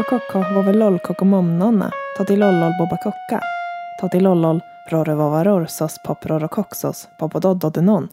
Kokokko 0.00 0.44
vovelol 0.54 0.98
kokomomnonna, 0.98 1.90
tatilollol 2.18 2.72
bobakokka, 2.78 3.40
tatilollol 4.00 4.60
rorevovarorsos 4.90 5.96
poprorokoksos 6.06 7.08
popododdodenon. 7.18 8.08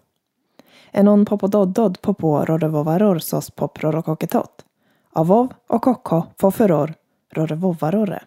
Enon 0.93 1.25
popododdod 1.25 2.01
popo 2.01 2.45
rorevovarorsos 2.45 3.51
poprorokoketot. 3.51 4.65
Avov 5.13 5.47
och 5.67 5.81
kokko 5.81 6.25
foferor 6.41 6.93
rorevovarore. 7.33 8.19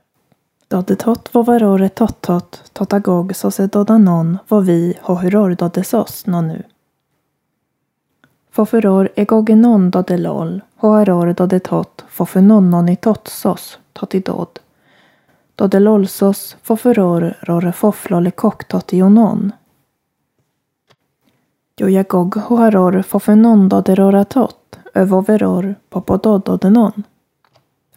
Dodetot 0.69 1.35
vovarore 1.35 1.89
tottot 1.89 2.71
totagog 2.73 3.37
sosedodanon 3.37 4.39
vovi 4.49 4.99
hohuror 5.03 5.55
dodesos 5.55 6.27
nonu. 6.27 6.63
Foferor 8.53 9.09
egogenon 9.17 9.91
do 9.91 10.03
de 10.03 10.17
lol, 10.19 10.61
hoaror 10.77 11.33
do 11.33 11.47
de 11.47 11.61
tot, 11.61 12.05
fofenonnon 12.09 12.89
i 12.89 12.97
totsos, 12.97 13.79
totidod. 13.93 14.59
Do 15.57 15.69
de 15.69 15.81
lolsos, 15.81 16.57
foferor 16.63 17.35
rore 17.41 17.73
foflole 17.73 18.31
koktotionon. 18.31 19.53
Jojagog 21.77 22.37
hoaror 22.37 23.03
fofenon 23.03 23.69
do 23.69 23.77
doderora 23.77 24.25
tot, 24.25 24.79
e 24.95 24.99
övoveror 24.99 25.75
popodod 25.89 26.45
popodododenon. 26.45 27.03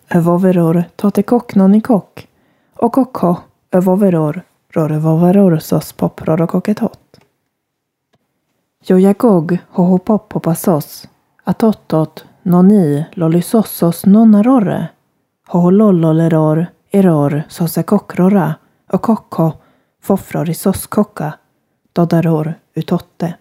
Övoveror 0.09 0.77
e 0.77 0.85
totekoknon 0.95 1.75
i 1.75 1.81
kok, 1.81 2.27
och 2.75 2.93
kokko 2.93 3.37
övoveror 3.71 4.37
e 4.37 4.41
rore 4.73 4.99
vovarorsos 4.99 5.93
poprorokoketot. 8.83 8.89
Jojagog 8.89 9.57
hohopoppopasos, 9.69 11.07
atottot 11.45 12.25
noni 12.43 13.05
lolisossos 13.15 14.05
nonarorre, 14.05 14.89
hohololloleror 15.47 16.65
eror 16.91 17.43
sosekokrora 17.49 18.55
och 18.91 19.01
kokko 19.01 19.51
fofrorisoskokka, 20.01 21.33
dodaror 21.93 22.53
utotte. 22.75 23.35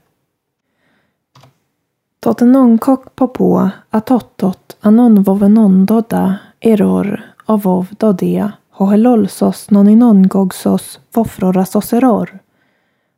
Totenon 2.20 2.78
kok 2.78 3.14
popo 3.16 3.68
atottot 3.90 4.76
anonvovenondoda, 4.80 6.38
eror 6.60 7.20
avov 7.46 7.86
dodea 7.98 8.52
hohelolsos 8.70 9.70
noninongogsos, 9.70 11.00
gogsos 11.14 12.38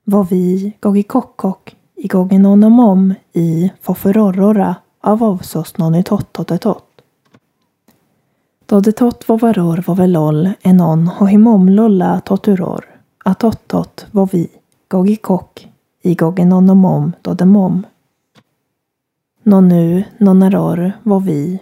vovi, 0.05 0.77
gogikokkok, 0.81 1.75
igången 1.97 2.45
honom 2.45 2.81
om 2.81 3.14
i 3.33 3.73
foferorora 3.81 4.77
av 5.00 5.23
avsos 5.25 5.78
non 5.78 5.95
i 5.95 6.03
det 8.81 8.92
tott 8.92 9.28
vovaror 9.28 9.83
vovelol 9.87 10.50
enon 10.62 11.09
hohimomlolla 11.09 12.20
toturor, 12.20 12.84
atottot 13.25 14.06
vovi 14.11 14.48
gogikok 14.89 15.67
om 16.84 17.12
dodemom. 17.22 17.87
Nonu 19.42 20.05
nonaror 20.19 20.92
vovi 21.03 21.59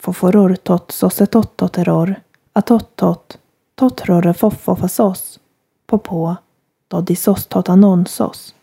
foforortot 0.00 0.92
sosetottoteror, 0.92 2.14
atottot 2.52 3.38
totrore 3.74 4.34
foffofasos, 4.34 5.40
popo 5.86 6.34
totanonsos 7.46 8.54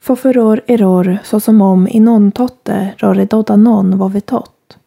totanonsos. 0.00 0.06
Foferor 0.06 0.60
eror 0.66 1.18
såsom 1.24 1.60
om 1.60 1.88
i 1.88 2.00
non 2.00 2.32
totte 2.32 2.94
rore 2.98 3.26
doda 3.26 3.56
non 3.56 3.98
vovitot. 3.98 4.78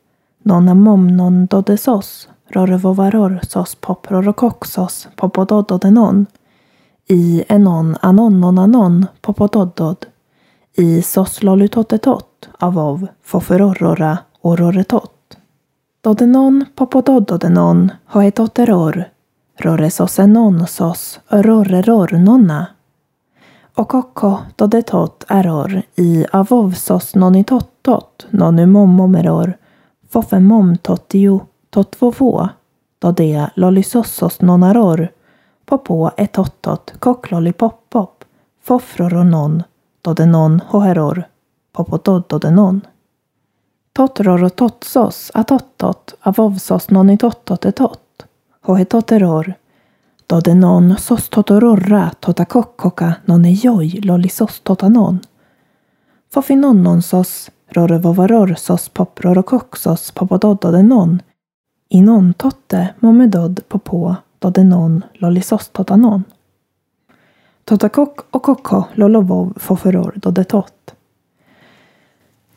Non 0.45 0.69
amom 0.69 1.07
non 1.07 1.45
dodesos 1.45 2.29
rore 2.53 2.77
vovaror 2.77 3.39
sos 3.47 3.75
poprorokoxos 3.75 5.07
popodododenon. 5.15 6.25
I 7.09 7.43
enon 7.49 7.95
anonnon 8.01 8.57
anon 8.57 9.07
popododod. 9.21 10.05
I 10.77 11.01
sos 11.01 11.43
lolutotetot 11.43 12.49
avov 12.59 13.07
fofororora 13.23 14.17
ororetot. 14.41 15.37
Dodenon 16.03 16.65
popodododenon 16.75 17.91
hoetoteror 18.13 19.03
rore 19.63 19.89
sos 19.89 20.19
enon 20.19 20.67
sos 20.67 21.19
roreror 21.29 22.13
e 22.13 22.17
nonna 22.17 22.72
och 23.75 23.89
kokko 23.89 24.37
dodetot 24.55 25.25
eror 25.27 25.81
i 25.95 26.25
avovsos 26.31 27.15
nonitottot 27.15 28.27
nonumomomeror 28.29 29.57
fofemom 30.09 30.77
totio 30.77 31.45
totvovo 31.69 32.49
dode 32.99 33.49
lolisossos 33.55 34.41
nonaror 34.41 35.07
popo 35.65 36.11
etottot 36.17 36.93
koklollipopop 36.99 38.23
fofroronon 38.63 39.63
dodenon 40.01 40.61
hoheror 40.67 41.27
popododdodenon. 41.73 42.81
Totror 43.93 44.43
och 44.43 44.55
totsos 44.55 45.31
atottot 45.33 46.13
avovsos 46.21 46.89
nonitottot 46.89 47.65
etot 47.65 48.25
hohetoteror 50.23 50.41
Dodenon 50.43 50.89
tota 50.89 51.01
sos 51.01 51.29
totororra 51.29 52.11
totakokkoka 52.19 53.13
nonejoj 53.25 54.01
lolisos 54.05 54.61
totanon. 54.63 55.19
Fofinonnon 56.33 57.01
sos 57.01 57.51
rorovovaror 57.69 58.55
sos 58.57 58.89
poprorokoksos 58.89 60.11
popododdodenon. 60.11 61.21
Inon 61.89 62.33
totte 62.33 62.95
momedod 63.01 63.61
popo 63.67 64.15
dodenon 64.41 65.03
non. 65.21 66.23
Tota 67.65 67.89
Totakok 67.89 68.25
och 68.31 68.43
kokko 68.43 68.83
lolovov 68.95 69.53
foferor 69.57 70.13
dodetot. 70.15 70.95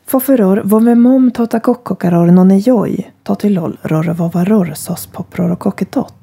Foferor 0.05 0.61
vovemom 0.65 1.31
totakokkokaror 1.31 2.31
nonejoj 2.31 3.11
totilol 3.23 3.77
rorovovaror 3.83 4.73
sos 4.75 5.07
poprorokoketot. 5.07 6.16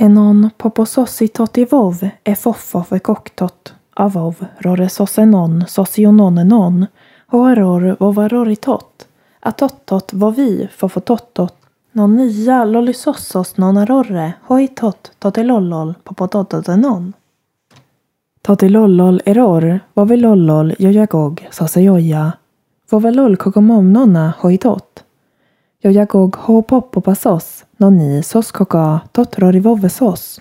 Enon 0.00 0.50
poposossi 0.58 1.28
totivov 1.28 2.08
e 2.24 2.34
foffove 2.34 2.98
koktot 2.98 3.74
avov. 3.96 4.34
Rore 4.58 4.88
sosenon 4.88 5.64
sosiononenon 5.66 6.86
hoaror 7.32 7.96
vovaroritot 8.00 9.08
atottot 9.40 10.12
vovi 10.12 10.68
fofotottot 10.76 11.54
non 11.92 12.16
nia 12.16 12.64
lolisossos 12.64 13.56
nonarorre 13.56 14.32
hoitot 14.48 15.12
totilollol 15.18 15.94
popotototenon. 16.04 17.12
Totilollol 18.42 19.20
eror 19.26 19.78
vovilollol 19.94 20.74
jojagog 20.78 21.40
sosejoja 21.50 22.30
vovelol 22.92 23.36
kogomomnonna 23.36 24.32
hoitot. 24.42 25.03
Jojagog 25.84 26.36
hopoppopasos 26.36 27.64
noni 27.78 28.22
sos 28.22 28.52
koka 28.52 29.00
totrorivovesos. 29.12 30.40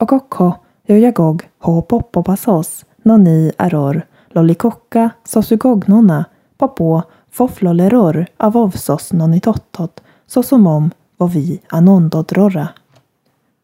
Och 0.00 0.12
okko 0.12 0.52
jojagog 0.86 1.48
hopoppopasos 1.58 2.84
noni 3.02 3.52
eror 3.58 4.02
lollikokka 4.28 5.10
sosugognona 5.24 6.24
popo 6.58 7.02
fofloleror 7.30 8.26
avovsos 8.36 9.12
noni 9.12 9.40
tottot 9.40 10.00
sosomom 10.26 10.90
vovi 11.18 11.60
anondodrora. 11.68 12.68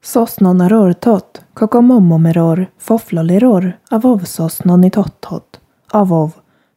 Sos 0.03 0.41
non 0.41 0.61
aror 0.61 0.93
tot 0.93 1.43
kokomomomeror 1.55 2.67
fofloleror 2.79 3.73
avovsos 3.91 4.65
noni 4.65 4.91
tottot 4.91 5.61
avov 5.93 6.31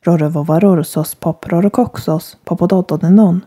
rorovovaror 0.04 0.84
sos 0.84 1.16
poprorokoksos 1.16 2.38
popododdodenon. 2.46 3.42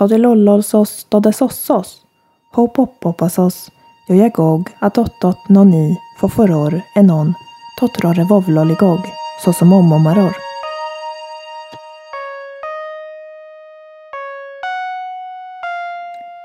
Todilollolsos 0.00 1.06
dodesossos, 1.10 2.06
hopoppopasos, 2.52 3.70
jojagog 4.08 4.70
atottot 4.80 5.48
noni 5.48 5.98
foforor 6.20 6.80
enon 6.96 7.34
totrore 7.80 8.24
vovloligog, 8.24 8.98
såsom 9.44 9.72
omomaror. 9.72 10.36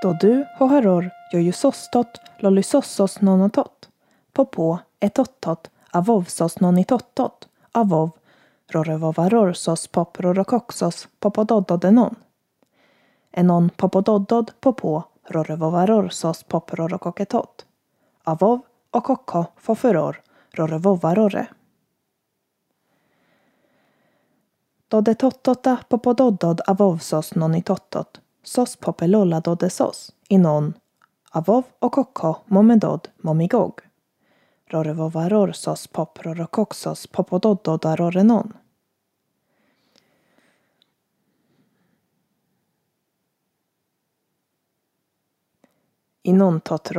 Då 0.01 0.13
du 0.22 0.46
hoharor 0.58 1.10
jojusostot 1.31 2.22
lollysossos 2.40 3.22
nonatot, 3.22 3.90
popo 4.34 4.80
etottot 5.00 5.72
avovsos 5.92 6.60
nonitottot, 6.60 7.48
avov 7.72 8.12
rorovovarorsos 8.72 9.88
poprorokoxos 9.88 11.08
popododdodenon 11.19 12.16
enon 13.36 13.70
popododdod 13.78 14.52
popo 14.60 15.04
rorrevovaror 15.28 16.10
sos 16.10 16.44
poprorokoketot. 16.44 17.66
Avov 18.24 18.60
och 18.92 19.04
kokko 19.04 19.46
foforor 19.58 20.22
Dode 20.58 21.50
Dodetottota 24.90 25.78
popododdod 25.90 26.62
avovsos 26.68 27.36
nonitottot 27.36 28.22
sos 28.44 28.76
popelolla 28.76 29.40
dodesos, 29.40 30.12
inon, 30.30 30.74
avov 31.32 31.64
och 31.80 31.92
kokko 31.92 32.36
momedod 32.46 33.08
momigog. 33.18 33.82
Rorevovaror 34.70 35.52
sos 35.52 35.88
pop 35.88 36.20
rorokoksos 36.26 37.08
rorenon. 46.25 46.36
Inon 46.36 46.60
tot 46.60 46.92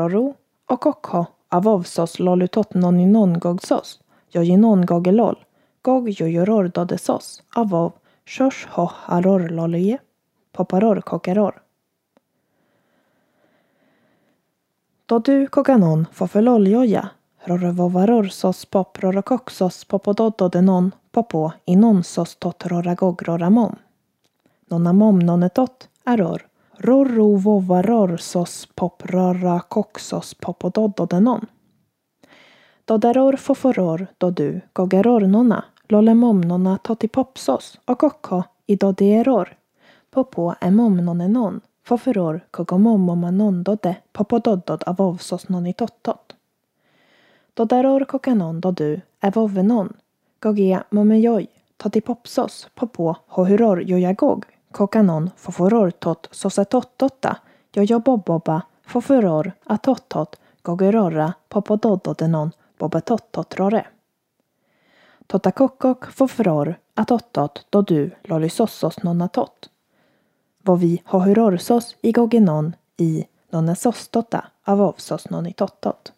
och 0.67 0.81
kokko 0.81 1.27
avovsos 1.49 2.19
lolutot 2.19 2.75
noninon 2.75 3.39
gogsos, 3.39 4.01
jojinon 4.31 4.87
gogelol, 4.87 5.37
gog 5.83 6.09
jojoror 6.09 6.69
dodesos, 6.69 7.43
avov, 7.55 7.93
shosh 8.25 8.67
ho 8.69 8.91
aror 9.07 9.49
lolye, 9.49 9.99
poparor 10.53 11.01
kokeror. 11.01 11.63
Då 15.07 15.19
du 15.19 15.47
koganon 15.47 16.07
fofeloljoja, 16.13 17.11
rorovovaror 17.45 18.29
sos 18.29 18.65
pop 18.65 18.99
rorokoksos 18.99 19.85
popododdodenon 19.85 20.93
popo 21.13 21.53
inon 21.67 22.05
sos 22.05 22.37
roramom. 23.23 23.77
Nonamom 24.69 25.19
nonetot 25.19 25.89
aror, 26.05 26.47
rorrovovaror 26.79 28.17
sos 28.17 28.69
pop 28.75 29.03
rorakoksos 29.05 30.35
popododdodenon. 30.35 31.41
Doderor 32.85 33.37
foforor 33.37 34.07
dodu 34.19 34.53
du 34.53 34.61
gogeror 34.73 35.23
totipopsos 36.83 37.79
och 37.85 37.99
kokko 37.99 38.43
i 38.67 38.77
dodieror. 38.77 39.57
Popo 40.11 40.55
emomnonenon 40.61 41.61
foforor 41.85 42.41
kogomom 42.51 43.09
omanon 43.09 43.63
dode 43.63 43.97
popododdod 44.13 44.83
avovsos 44.87 45.49
nonitottot. 45.49 46.37
Doderor 47.55 48.05
kokanon 48.05 48.61
dodu 48.61 49.01
evovenon, 49.21 49.89
gogia 50.41 50.85
momejoj, 50.91 51.47
totipopsos 51.77 52.69
popo 52.75 53.15
hohuror 53.27 53.81
jojagog, 53.81 54.45
kokanon 54.77 55.31
foforor 55.37 55.91
tot 55.91 56.29
sosetottotta, 56.31 57.37
jojoboboba 57.77 58.61
foforor 58.87 59.53
atottot 59.65 60.37
gogerora 60.63 61.33
popododdodenon 61.49 62.53
bobetottotrore. 62.79 63.87
Totakokkok 65.27 66.11
foforor 66.11 66.79
atottot 66.95 67.67
då 67.71 67.83
du 67.83 68.11
lolisossos 68.23 69.03
nonatot. 69.03 69.71
Vovi 70.67 71.03
hohurorsos 71.05 71.97
i 72.03 72.13
gogenon 72.13 72.77
i 72.97 73.25
nonesostota 73.51 74.45
avovsos 74.65 75.31
nonitottot. 75.31 76.13